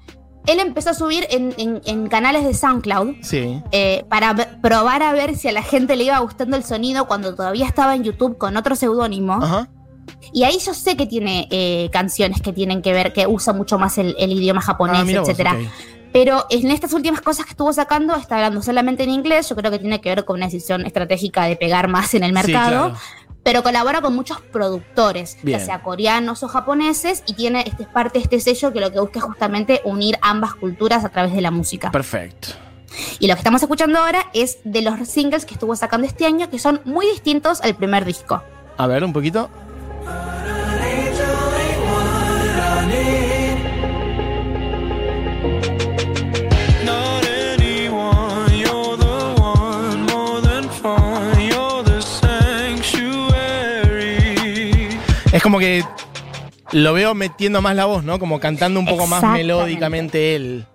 él 0.47 0.59
empezó 0.61 0.91
a 0.91 0.95
subir 0.95 1.27
en, 1.31 1.55
en- 1.59 1.83
en 1.85 2.09
canales 2.09 2.45
de 2.45 2.55
SoundCloud. 2.55 3.17
Sí. 3.23 3.63
eh, 3.73 4.05
para 4.09 4.35
probar 4.63 5.03
a 5.03 5.13
ver 5.13 5.37
si 5.37 5.49
a 5.49 5.53
la 5.53 5.63
gente 5.63 5.95
le 5.97 6.05
iba 6.05 6.19
gustando 6.21 6.57
el 6.57 6.65
sonido 6.65 7.07
cuando 7.07 7.35
todavía 7.35 7.67
estaba 7.67 7.95
en 7.95 8.05
YouTube 8.05 8.39
con 8.39 8.57
otro 8.57 8.75
seudónimo. 8.75 9.39
Y 10.33 10.45
ahí 10.45 10.59
yo 10.59 10.75
sé 10.75 10.97
que 10.97 11.07
tiene 11.07 11.49
eh, 11.51 11.89
canciones 11.93 12.41
que 12.43 12.53
tienen 12.53 12.83
que 12.83 12.93
ver, 12.93 13.13
que 13.13 13.27
usa 13.27 13.53
mucho 13.53 13.79
más 13.79 13.99
el, 13.99 14.15
el 14.19 14.33
idioma 14.33 14.61
japonés, 14.61 15.05
Ah, 15.17 15.21
etcétera. 15.23 15.57
Pero 16.13 16.47
en 16.51 16.71
estas 16.71 16.93
últimas 16.95 17.21
cosas 17.21 17.45
que 17.45 17.51
estuvo 17.51 17.73
sacando, 17.73 18.15
está 18.17 18.37
hablando 18.37 18.63
solamente 18.63 19.03
en 19.05 19.11
inglés. 19.11 19.49
Yo 19.49 19.57
creo 19.57 19.71
que 19.71 19.79
tiene 19.79 20.01
que 20.01 20.09
ver 20.09 20.25
con 20.25 20.37
una 20.37 20.47
decisión 20.47 20.87
estratégica 20.87 21.45
de 21.45 21.57
pegar 21.57 21.89
más 21.89 22.15
en 22.15 22.25
el 22.25 22.31
Sí, 22.31 22.35
mercado. 22.35 22.71
claro. 22.91 22.95
Pero 23.45 23.63
colabora 23.63 24.01
con 24.01 24.15
muchos 24.15 24.41
productores, 24.41 25.39
Bien. 25.43 25.59
ya 25.59 25.65
sea 25.65 25.83
coreanos 25.83 26.43
o 26.43 26.49
japoneses, 26.49 27.23
y 27.27 27.35
tiene 27.35 27.61
este, 27.67 27.85
es 27.85 27.89
parte 27.89 28.19
de 28.19 28.25
este 28.25 28.41
sello 28.41 28.73
que 28.73 28.81
lo 28.81 28.91
que 28.93 29.01
busca 29.01 29.21
es 29.21 29.25
justamente 29.25 29.81
unir 29.85 30.19
ambas 30.23 30.55
culturas 30.55 31.05
a 31.05 31.09
través 31.11 31.33
de 31.35 31.41
la 31.41 31.51
música. 31.51 31.91
Perfecto. 31.91 32.49
Y 33.21 33.27
lo 33.27 33.35
que 33.35 33.39
estamos 33.41 33.63
escuchando 33.63 33.99
ahora 33.99 34.21
es 34.35 34.59
de 34.65 34.83
los 34.83 35.07
singles 35.09 35.45
que 35.45 35.55
estuvo 35.55 35.77
sacando 35.77 36.07
este 36.07 36.27
año, 36.27 36.51
que 36.51 36.59
son 36.59 36.81
muy 36.85 37.07
distintos 37.07 37.61
al 37.63 37.75
primer 37.77 38.05
disco. 38.05 38.43
A 38.77 38.87
ver, 38.87 39.05
un 39.05 39.13
poquito. 39.13 39.49
Not 46.85 47.25
anyone, 47.27 48.53
you're 48.57 48.97
the 48.97 49.35
one 49.41 50.07
more 50.07 50.41
than 50.41 50.69
fun, 50.71 51.41
you're 51.41 51.83
the 51.85 52.01
sanctuary. 52.01 53.19
Es 55.33 55.43
como 55.43 55.59
que 55.59 55.85
lo 56.73 56.93
veo 56.93 57.15
metiendo 57.15 57.61
más 57.63 57.75
la 57.77 57.85
voz, 57.87 58.05
¿no? 58.05 58.19
Como 58.19 58.41
cantando 58.41 58.81
un 58.81 58.87
poco 58.87 59.07
más 59.07 59.23
melódicamente 59.23 60.35
él. 60.37 60.67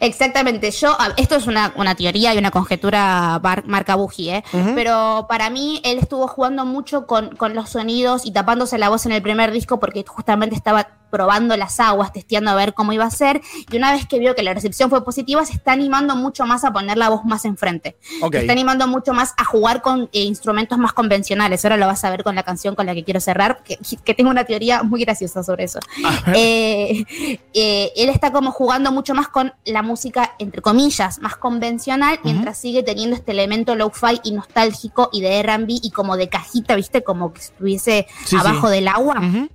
Exactamente, 0.00 0.70
yo, 0.70 0.96
esto 1.16 1.34
es 1.36 1.46
una, 1.46 1.72
una 1.76 1.94
teoría 1.94 2.34
y 2.34 2.38
una 2.38 2.50
conjetura 2.50 3.38
bar- 3.42 3.66
marca 3.66 3.94
Buji, 3.96 4.30
¿eh? 4.30 4.44
Pero 4.74 5.26
para 5.28 5.50
mí 5.50 5.80
él 5.84 5.98
estuvo 5.98 6.28
jugando 6.28 6.64
mucho 6.64 7.06
con, 7.06 7.34
con 7.36 7.54
los 7.54 7.70
sonidos 7.70 8.24
y 8.26 8.30
tapándose 8.32 8.78
la 8.78 8.88
voz 8.88 9.06
en 9.06 9.12
el 9.12 9.22
primer 9.22 9.50
disco 9.50 9.80
porque 9.80 10.04
justamente 10.06 10.54
estaba 10.54 10.88
probando 11.10 11.56
las 11.56 11.80
aguas, 11.80 12.12
testeando 12.12 12.50
a 12.50 12.54
ver 12.54 12.74
cómo 12.74 12.92
iba 12.92 13.04
a 13.04 13.10
ser. 13.10 13.40
Y 13.70 13.76
una 13.76 13.92
vez 13.92 14.06
que 14.06 14.18
vio 14.18 14.34
que 14.34 14.42
la 14.42 14.54
recepción 14.54 14.90
fue 14.90 15.04
positiva, 15.04 15.44
se 15.44 15.52
está 15.54 15.72
animando 15.72 16.16
mucho 16.16 16.46
más 16.46 16.64
a 16.64 16.72
poner 16.72 16.96
la 16.98 17.08
voz 17.08 17.24
más 17.24 17.44
enfrente. 17.44 17.96
Ok. 18.22 18.32
Se 18.34 18.40
está 18.40 18.52
animando 18.52 18.86
mucho 18.88 19.12
más 19.12 19.34
a 19.36 19.44
jugar 19.44 19.82
con 19.82 20.08
eh, 20.12 20.22
instrumentos 20.22 20.78
más 20.78 20.92
convencionales. 20.92 21.64
Ahora 21.64 21.76
lo 21.76 21.86
vas 21.86 22.04
a 22.04 22.10
ver 22.10 22.24
con 22.24 22.34
la 22.34 22.42
canción 22.42 22.74
con 22.74 22.86
la 22.86 22.94
que 22.94 23.04
quiero 23.04 23.20
cerrar, 23.20 23.62
que, 23.64 23.78
que 24.04 24.14
tengo 24.14 24.30
una 24.30 24.44
teoría 24.44 24.82
muy 24.82 25.00
graciosa 25.04 25.42
sobre 25.42 25.64
eso. 25.64 25.78
Eh, 26.34 27.04
eh, 27.54 27.92
él 27.96 28.08
está 28.08 28.32
como 28.32 28.50
jugando 28.52 28.92
mucho 28.92 29.14
más 29.14 29.28
con 29.28 29.52
la 29.64 29.82
música, 29.82 30.34
entre 30.38 30.62
comillas, 30.62 31.18
más 31.20 31.36
convencional, 31.36 32.18
mientras 32.24 32.58
sigue 32.58 32.82
teniendo 32.82 33.16
este 33.16 33.32
elemento 33.32 33.74
lo-fi 33.74 34.20
y 34.24 34.32
nostálgico 34.32 35.08
y 35.12 35.20
de 35.20 35.38
R&B 35.40 35.66
y 35.82 35.90
como 35.90 36.16
de 36.16 36.28
cajita, 36.28 36.74
¿viste? 36.76 37.02
Como 37.02 37.32
que 37.32 37.40
estuviese 37.40 38.06
Sí, 38.24 38.36
abajo 38.36 38.68
sí. 38.68 38.74
del 38.74 38.88
agua. 38.88 39.16
Ujú. 39.20 39.48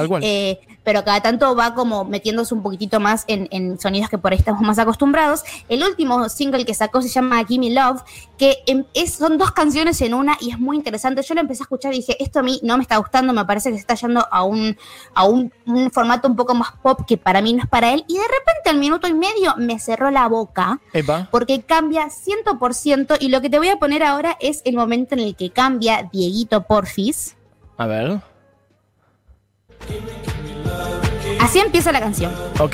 Tal 0.00 0.08
cual. 0.08 0.22
Eh, 0.24 0.58
pero 0.84 1.04
cada 1.04 1.20
tanto 1.20 1.54
va 1.54 1.74
como 1.74 2.04
metiéndose 2.04 2.54
un 2.54 2.62
poquitito 2.62 3.00
más 3.00 3.24
en, 3.26 3.48
en 3.50 3.78
sonidos 3.78 4.08
que 4.08 4.18
por 4.18 4.32
ahí 4.32 4.38
estamos 4.38 4.62
más 4.62 4.78
acostumbrados. 4.78 5.44
El 5.68 5.82
último 5.82 6.28
single 6.28 6.64
que 6.64 6.74
sacó 6.74 7.02
se 7.02 7.08
llama 7.08 7.44
Gimme 7.44 7.70
Love, 7.70 8.02
que 8.38 8.58
em, 8.66 8.84
es, 8.94 9.14
son 9.14 9.38
dos 9.38 9.52
canciones 9.52 10.00
en 10.00 10.14
una 10.14 10.36
y 10.40 10.50
es 10.50 10.58
muy 10.58 10.76
interesante. 10.76 11.22
Yo 11.22 11.34
lo 11.34 11.42
empecé 11.42 11.62
a 11.62 11.64
escuchar 11.64 11.92
y 11.92 11.98
dije, 11.98 12.16
esto 12.22 12.40
a 12.40 12.42
mí 12.42 12.60
no 12.62 12.76
me 12.76 12.82
está 12.82 12.96
gustando, 12.96 13.32
me 13.32 13.44
parece 13.44 13.70
que 13.70 13.76
se 13.76 13.80
está 13.80 13.94
yendo 13.94 14.26
a 14.30 14.42
un, 14.42 14.76
a 15.14 15.24
un, 15.24 15.52
un 15.66 15.90
formato 15.90 16.28
un 16.28 16.36
poco 16.36 16.54
más 16.54 16.72
pop 16.82 17.02
que 17.06 17.16
para 17.16 17.42
mí 17.42 17.52
no 17.52 17.62
es 17.62 17.68
para 17.68 17.92
él. 17.92 18.04
Y 18.08 18.14
de 18.14 18.24
repente 18.24 18.70
al 18.70 18.78
minuto 18.78 19.06
y 19.06 19.14
medio 19.14 19.54
me 19.58 19.78
cerró 19.78 20.10
la 20.10 20.28
boca 20.28 20.80
Epa. 20.92 21.28
porque 21.30 21.60
cambia 21.60 22.08
100% 22.08 23.18
y 23.20 23.28
lo 23.28 23.40
que 23.40 23.50
te 23.50 23.58
voy 23.58 23.68
a 23.68 23.76
poner 23.76 24.02
ahora 24.02 24.36
es 24.40 24.62
el 24.64 24.76
momento 24.76 25.14
en 25.14 25.20
el 25.20 25.36
que 25.36 25.50
cambia 25.50 26.08
Dieguito 26.10 26.62
Porfis. 26.62 27.36
A 27.76 27.86
ver. 27.86 28.29
Así 31.40 31.58
empieza 31.58 31.92
la 31.92 32.00
canción. 32.00 32.32
Ok. 32.58 32.72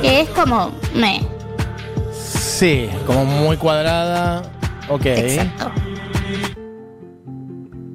Que 0.00 0.02
es 0.02 0.28
como 0.30 0.72
me. 0.94 1.26
Sí, 2.12 2.88
como 3.06 3.24
muy 3.24 3.56
cuadrada. 3.56 4.42
Ok. 4.88 5.06
Exacto. 5.06 5.70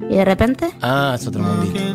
Y 0.09 0.15
de 0.15 0.25
repente. 0.25 0.71
Ah, 0.81 1.13
es 1.15 1.27
otro 1.27 1.41
mundito. 1.41 1.79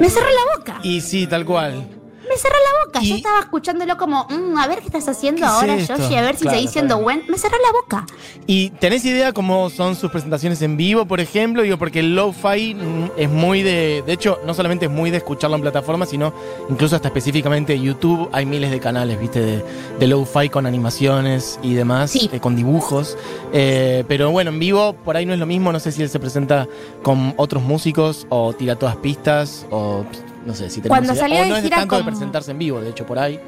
Me 0.00 0.08
cerró 0.08 0.26
la 0.26 0.56
boca. 0.56 0.80
Y 0.82 1.00
sí, 1.00 1.26
tal 1.26 1.44
cual. 1.44 1.99
Me 2.30 2.36
cerró 2.36 2.54
la 2.54 2.86
boca. 2.86 3.00
Yo 3.02 3.16
estaba 3.16 3.40
escuchándolo 3.40 3.96
como, 3.96 4.26
"Mm, 4.30 4.56
a 4.56 4.68
ver 4.68 4.78
qué 4.78 4.86
estás 4.86 5.08
haciendo 5.08 5.40
¿Qué 5.40 5.46
es 5.46 5.50
ahora, 5.50 5.74
esto? 5.74 5.96
Yoshi, 5.96 6.14
a 6.14 6.22
ver 6.22 6.36
si 6.36 6.42
Claro, 6.42 6.56
seguís 6.56 6.70
siendo 6.70 6.98
buen. 7.00 7.24
Me 7.28 7.36
cerró 7.36 7.56
la 7.60 7.72
boca. 7.72 8.06
¿Y 8.46 8.70
tenés 8.70 9.04
idea 9.04 9.32
cómo 9.32 9.68
son 9.68 9.96
sus 9.96 10.10
presentaciones 10.12 10.62
en 10.62 10.76
vivo, 10.76 11.06
por 11.06 11.18
ejemplo? 11.18 11.62
Digo, 11.62 11.76
porque 11.76 11.98
el 12.00 12.14
lo-fi 12.14 12.74
mm, 12.76 13.10
es 13.16 13.28
muy 13.28 13.62
de. 13.64 14.04
De 14.06 14.12
hecho, 14.12 14.38
no 14.46 14.54
solamente 14.54 14.84
es 14.86 14.90
muy 14.92 15.10
de 15.10 15.16
escucharlo 15.16 15.56
en 15.56 15.62
plataformas, 15.62 16.08
sino 16.10 16.32
incluso 16.68 16.94
hasta 16.94 17.08
específicamente 17.08 17.78
YouTube. 17.80 18.28
Hay 18.32 18.46
miles 18.46 18.70
de 18.70 18.78
canales, 18.78 19.18
¿viste? 19.18 19.40
De, 19.40 19.64
de 19.98 20.06
lo-fi 20.06 20.48
con 20.50 20.66
animaciones 20.66 21.58
y 21.64 21.74
demás, 21.74 22.12
Sí. 22.12 22.30
eh, 22.32 22.38
con 22.38 22.54
dibujos. 22.54 23.18
Eh, 23.52 24.04
pero 24.06 24.30
bueno, 24.30 24.50
en 24.50 24.60
vivo 24.60 24.92
por 24.92 25.16
ahí 25.16 25.26
no 25.26 25.32
es 25.32 25.40
lo 25.40 25.46
mismo. 25.46 25.72
No 25.72 25.80
sé 25.80 25.90
si 25.90 26.02
él 26.02 26.08
se 26.08 26.20
presenta 26.20 26.68
con 27.02 27.34
otros 27.38 27.62
músicos 27.64 28.26
o 28.28 28.52
tira 28.52 28.76
todas 28.76 28.94
pistas 28.96 29.66
o. 29.72 30.04
No 30.44 30.54
sé 30.54 30.70
si 30.70 30.80
tenemos 30.80 30.88
Cuando 30.98 31.12
idea. 31.12 31.22
salió 31.22 31.40
O 31.40 31.42
de 31.44 31.48
no 31.50 31.56
es 31.56 31.62
gira 31.62 31.76
tanto 31.78 31.96
de 31.96 32.02
con- 32.02 32.12
presentarse 32.12 32.50
en 32.52 32.58
vivo, 32.58 32.80
de 32.80 32.90
hecho, 32.90 33.06
por 33.06 33.18
ahí. 33.18 33.38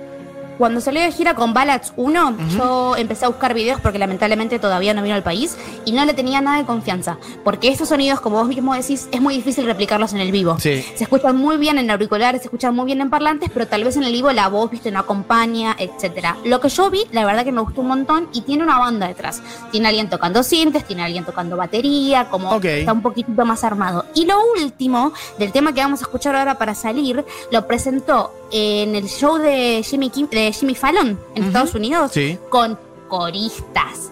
Cuando 0.62 0.80
salió 0.80 1.02
de 1.02 1.10
gira 1.10 1.34
con 1.34 1.52
Ballads 1.52 1.92
1, 1.96 2.36
yo 2.56 2.94
empecé 2.96 3.24
a 3.24 3.28
buscar 3.28 3.52
videos 3.52 3.80
porque 3.80 3.98
lamentablemente 3.98 4.60
todavía 4.60 4.94
no 4.94 5.02
vino 5.02 5.16
al 5.16 5.24
país 5.24 5.56
y 5.84 5.90
no 5.90 6.04
le 6.04 6.14
tenía 6.14 6.40
nada 6.40 6.58
de 6.58 6.64
confianza. 6.64 7.18
Porque 7.42 7.66
estos 7.66 7.88
sonidos, 7.88 8.20
como 8.20 8.36
vos 8.36 8.46
mismo 8.46 8.72
decís, 8.72 9.08
es 9.10 9.20
muy 9.20 9.34
difícil 9.34 9.66
replicarlos 9.66 10.12
en 10.12 10.20
el 10.20 10.30
vivo. 10.30 10.60
Sí. 10.60 10.84
Se 10.94 11.02
escuchan 11.02 11.34
muy 11.34 11.56
bien 11.56 11.78
en 11.78 11.90
auriculares, 11.90 12.42
se 12.42 12.46
escuchan 12.46 12.76
muy 12.76 12.86
bien 12.86 13.00
en 13.00 13.10
parlantes, 13.10 13.50
pero 13.52 13.66
tal 13.66 13.82
vez 13.82 13.96
en 13.96 14.04
el 14.04 14.12
vivo 14.12 14.30
la 14.30 14.46
voz, 14.46 14.70
viste, 14.70 14.92
no 14.92 15.00
acompaña, 15.00 15.74
etcétera. 15.76 16.36
Lo 16.44 16.60
que 16.60 16.68
yo 16.68 16.88
vi, 16.90 17.06
la 17.10 17.24
verdad 17.24 17.42
que 17.42 17.50
me 17.50 17.60
gustó 17.60 17.80
un 17.80 17.88
montón 17.88 18.28
y 18.32 18.42
tiene 18.42 18.62
una 18.62 18.78
banda 18.78 19.08
detrás. 19.08 19.42
Tiene 19.72 19.88
alguien 19.88 20.10
tocando 20.10 20.44
sintes, 20.44 20.84
tiene 20.84 21.02
alguien 21.02 21.24
tocando 21.24 21.56
batería, 21.56 22.28
como 22.30 22.60
está 22.62 22.92
un 22.92 23.02
poquitito 23.02 23.44
más 23.44 23.64
armado. 23.64 24.04
Y 24.14 24.26
lo 24.26 24.36
último, 24.56 25.12
del 25.40 25.50
tema 25.50 25.74
que 25.74 25.80
vamos 25.80 26.02
a 26.02 26.04
escuchar 26.04 26.36
ahora 26.36 26.56
para 26.56 26.76
salir, 26.76 27.24
lo 27.50 27.66
presentó 27.66 28.32
en 28.52 28.94
el 28.94 29.08
show 29.08 29.36
de 29.38 29.82
Jimmy, 29.84 30.10
Kim- 30.10 30.28
de 30.28 30.52
Jimmy 30.52 30.74
Fallon 30.74 31.18
en. 31.34 31.44
Estados 31.44 31.74
Unidos 31.74 32.12
Sí. 32.12 32.38
con 32.48 32.78
coristas. 33.08 34.10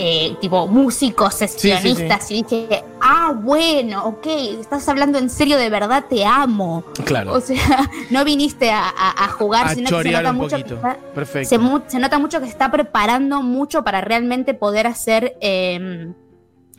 eh, 0.00 0.36
tipo 0.40 0.68
músicos, 0.68 1.34
sesionistas, 1.34 2.30
y 2.30 2.42
dije, 2.44 2.84
ah, 3.00 3.32
bueno, 3.34 4.04
ok, 4.06 4.26
estás 4.60 4.88
hablando 4.88 5.18
en 5.18 5.28
serio, 5.28 5.56
de 5.56 5.70
verdad 5.70 6.04
te 6.08 6.24
amo. 6.24 6.84
Claro. 7.04 7.32
O 7.32 7.40
sea, 7.40 7.56
no 8.10 8.24
viniste 8.24 8.70
a, 8.70 8.84
a- 8.96 9.24
a 9.24 9.28
jugar, 9.28 9.66
A 9.66 9.74
sino 9.74 9.90
que 9.90 10.02
se 10.04 10.10
nota 10.12 10.32
mucho 10.32 10.54
que 10.56 10.62
está- 10.74 10.96
Perfecto. 11.14 11.48
se, 11.88 11.98
nota 11.98 12.18
mucho 12.20 12.38
que 12.38 12.44
se 12.46 12.52
está 12.52 12.70
preparando 12.70 13.42
mucho 13.42 13.82
para 13.82 14.00
realmente 14.00 14.54
poder 14.54 14.86
hacer 14.86 15.36
eh, 15.40 16.12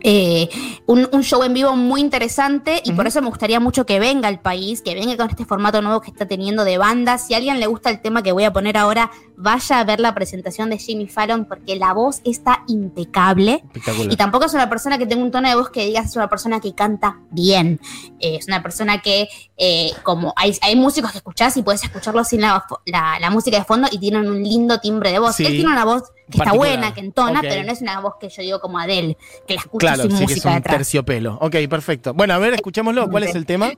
eh, 0.01 0.49
un, 0.85 1.09
un 1.11 1.23
show 1.23 1.43
en 1.43 1.53
vivo 1.53 1.75
muy 1.75 2.01
interesante 2.01 2.81
y 2.83 2.93
por 2.93 3.07
eso 3.07 3.21
me 3.21 3.27
gustaría 3.29 3.59
mucho 3.59 3.85
que 3.85 3.99
venga 3.99 4.27
al 4.27 4.39
país, 4.39 4.81
que 4.81 4.93
venga 4.93 5.17
con 5.17 5.29
este 5.29 5.45
formato 5.45 5.81
nuevo 5.81 6.01
que 6.01 6.11
está 6.11 6.27
teniendo 6.27 6.63
de 6.63 6.77
bandas. 6.77 7.27
Si 7.27 7.33
a 7.33 7.37
alguien 7.37 7.59
le 7.59 7.67
gusta 7.67 7.89
el 7.89 8.01
tema 8.01 8.23
que 8.23 8.31
voy 8.31 8.43
a 8.43 8.53
poner 8.53 8.77
ahora, 8.77 9.11
vaya 9.41 9.79
a 9.79 9.83
ver 9.85 9.99
la 10.01 10.13
presentación 10.13 10.69
de 10.69 10.77
Jimmy 10.77 11.07
Fallon 11.07 11.45
porque 11.45 11.75
la 11.77 11.93
voz 11.93 12.19
está 12.25 12.63
impecable. 12.67 13.63
Y 14.09 14.15
tampoco 14.17 14.45
es 14.45 14.53
una 14.53 14.69
persona 14.69 14.97
que 14.97 15.05
tenga 15.05 15.23
un 15.23 15.31
tono 15.31 15.47
de 15.47 15.55
voz 15.55 15.69
que 15.69 15.85
digas 15.85 16.07
es 16.09 16.15
una 16.17 16.27
persona 16.27 16.59
que 16.59 16.75
canta 16.75 17.19
bien. 17.31 17.79
Eh, 18.19 18.35
es 18.35 18.47
una 18.47 18.61
persona 18.61 19.01
que, 19.01 19.29
eh, 19.57 19.91
como 20.03 20.33
hay, 20.35 20.53
hay 20.61 20.75
músicos 20.75 21.11
que 21.11 21.17
escuchás 21.19 21.55
y 21.57 21.63
puedes 21.63 21.81
escucharlos 21.83 22.27
sin 22.27 22.41
la, 22.41 22.65
la- 22.85 23.17
la 23.19 23.29
música 23.29 23.57
de 23.57 23.63
fondo 23.63 23.87
y 23.91 23.97
tienen 23.97 24.27
un 24.29 24.43
lindo 24.43 24.79
timbre 24.79 25.11
de 25.11 25.19
voz. 25.19 25.35
Sí. 25.35 25.45
Él 25.45 25.53
tiene 25.53 25.71
una 25.71 25.85
voz 25.85 26.03
que 26.29 26.37
está 26.37 26.51
buena, 26.53 26.93
que 26.93 26.99
entona, 26.99 27.41
pero 27.41 27.63
no 27.63 27.71
es 27.71 27.81
una 27.81 27.99
voz 28.01 28.15
que 28.19 28.29
yo 28.29 28.41
digo 28.43 28.59
como 28.59 28.77
Adele, 28.77 29.17
que 29.47 29.55
la 29.55 29.61
escucho 29.61 29.79
Claro, 29.79 30.03
sin 30.03 30.11
sí 30.11 30.17
que 30.17 30.23
es 30.25 30.29
música 30.31 30.49
un 30.49 30.55
detrás. 30.55 30.75
terciopelo. 30.77 31.37
Ok, 31.41 31.55
perfecto. 31.69 32.13
Bueno, 32.13 32.33
a 32.33 32.37
ver, 32.37 32.53
escuchémoslo. 32.55 33.09
¿Cuál 33.09 33.23
es 33.23 33.35
el 33.35 33.45
tema? 33.45 33.71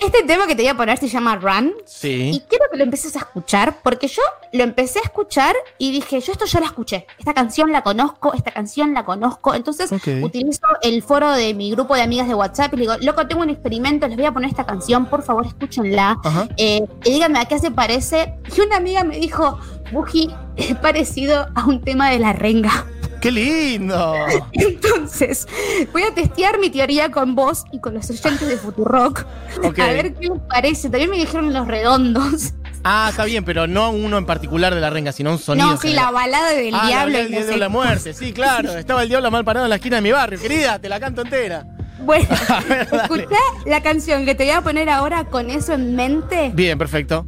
Este 0.00 0.22
tema 0.24 0.46
que 0.46 0.54
te 0.54 0.62
voy 0.62 0.68
a 0.68 0.76
poner 0.76 0.98
se 0.98 1.08
llama 1.08 1.36
Run. 1.36 1.68
Y 1.78 1.82
Sí. 1.86 2.42
quiero 2.48 2.64
que 2.70 2.76
lo 2.76 2.84
empieces 2.84 3.16
a 3.16 3.20
escuchar, 3.20 3.78
porque 3.82 4.06
yo 4.08 4.22
lo 4.52 4.62
empecé 4.62 4.98
a 4.98 5.02
escuchar 5.02 5.54
y 5.78 5.92
dije, 5.92 6.20
yo 6.20 6.32
esto 6.32 6.44
ya 6.44 6.60
la 6.60 6.66
escuché, 6.66 7.06
esta 7.18 7.32
canción 7.32 7.72
la 7.72 7.82
conozco, 7.82 8.34
esta 8.34 8.50
canción 8.50 8.92
la 8.92 9.04
conozco. 9.04 9.54
Entonces 9.54 9.90
utilizo 10.22 10.66
el 10.82 11.02
foro 11.02 11.30
de 11.32 11.54
mi 11.54 11.70
grupo 11.70 11.94
de 11.94 12.02
amigas 12.02 12.28
de 12.28 12.34
WhatsApp 12.34 12.74
y 12.74 12.76
le 12.76 12.80
digo, 12.82 12.94
loco, 13.00 13.26
tengo 13.26 13.42
un 13.42 13.50
experimento, 13.50 14.06
les 14.06 14.16
voy 14.16 14.26
a 14.26 14.32
poner 14.32 14.50
esta 14.50 14.66
canción, 14.66 15.06
por 15.06 15.22
favor 15.22 15.46
escúchenla. 15.46 16.16
Eh, 16.56 16.82
y 17.04 17.10
díganme 17.12 17.38
a 17.38 17.46
qué 17.46 17.58
se 17.58 17.70
parece. 17.70 18.34
Y 18.56 18.60
una 18.60 18.76
amiga 18.76 19.04
me 19.04 19.18
dijo, 19.18 19.58
Buji, 19.92 20.30
es 20.56 20.76
parecido 20.76 21.46
a 21.54 21.64
un 21.66 21.80
tema 21.82 22.10
de 22.10 22.18
la 22.18 22.32
renga. 22.32 22.86
¡Qué 23.24 23.30
lindo! 23.30 24.26
Entonces, 24.52 25.48
voy 25.94 26.02
a 26.02 26.12
testear 26.14 26.58
mi 26.58 26.68
teoría 26.68 27.10
con 27.10 27.34
vos 27.34 27.64
y 27.72 27.80
con 27.80 27.94
los 27.94 28.10
oyentes 28.10 28.46
de 28.46 28.58
Futurock. 28.58 29.24
Ok. 29.62 29.78
A 29.78 29.86
ver 29.86 30.12
qué 30.12 30.28
les 30.28 30.40
parece. 30.46 30.90
También 30.90 31.08
me 31.08 31.16
dijeron 31.16 31.50
los 31.54 31.66
redondos. 31.66 32.52
Ah, 32.84 33.06
está 33.08 33.24
bien, 33.24 33.42
pero 33.42 33.66
no 33.66 33.92
uno 33.92 34.18
en 34.18 34.26
particular 34.26 34.74
de 34.74 34.82
la 34.82 34.90
renga, 34.90 35.10
sino 35.12 35.30
un 35.30 35.38
sonido. 35.38 35.70
no, 35.70 35.76
sí, 35.78 35.94
la 35.94 36.10
balada 36.10 36.50
del 36.50 36.74
Ah, 36.74 36.86
diablo. 36.86 37.14
la, 37.16 37.22
y 37.24 37.30
no 37.30 37.46
de 37.46 37.56
la 37.56 37.70
muerte, 37.70 38.12
sí, 38.12 38.34
claro. 38.34 38.76
Estaba 38.76 39.02
el 39.04 39.08
diablo 39.08 39.30
mal 39.30 39.42
parado 39.42 39.64
en 39.64 39.70
la 39.70 39.76
esquina 39.76 39.96
de 39.96 40.02
mi 40.02 40.12
barrio. 40.12 40.38
Querida, 40.38 40.78
te 40.78 40.90
la 40.90 41.00
canto 41.00 41.22
entera. 41.22 41.64
Bueno, 42.00 42.28
escuchá 42.92 43.38
la 43.64 43.82
canción 43.82 44.26
que 44.26 44.34
te 44.34 44.44
voy 44.44 44.52
a 44.52 44.60
poner 44.60 44.90
ahora 44.90 45.24
con 45.24 45.48
eso 45.48 45.72
en 45.72 45.96
mente 45.96 46.50
Bien, 46.52 46.76
perfecto. 46.76 47.24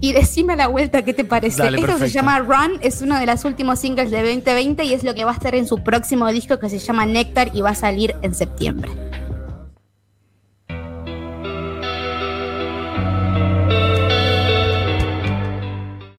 Y 0.00 0.12
decime 0.12 0.54
a 0.54 0.56
la 0.56 0.68
vuelta 0.68 1.02
qué 1.02 1.14
te 1.14 1.24
parece. 1.24 1.62
Dale, 1.62 1.80
Esto 1.80 1.98
se 1.98 2.08
llama 2.08 2.38
Run, 2.40 2.78
es 2.80 3.02
uno 3.02 3.18
de 3.18 3.26
los 3.26 3.44
últimos 3.44 3.78
singles 3.78 4.10
de 4.10 4.18
2020 4.18 4.84
y 4.84 4.92
es 4.92 5.04
lo 5.04 5.14
que 5.14 5.24
va 5.24 5.32
a 5.32 5.34
estar 5.34 5.54
en 5.54 5.66
su 5.66 5.82
próximo 5.82 6.28
disco 6.28 6.58
que 6.58 6.68
se 6.68 6.78
llama 6.78 7.06
Nectar 7.06 7.50
y 7.54 7.60
va 7.60 7.70
a 7.70 7.74
salir 7.74 8.14
en 8.22 8.34
septiembre. 8.34 8.90